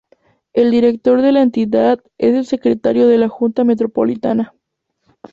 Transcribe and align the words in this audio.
El 0.53 0.71
director 0.71 1.21
de 1.21 1.31
la 1.31 1.43
entidad 1.43 1.99
es 2.17 2.33
el 2.35 2.47
Secretario 2.47 3.05
de 3.07 3.19
la 3.19 3.27
Junta 3.29 3.63
Metropolitana. 3.63 4.51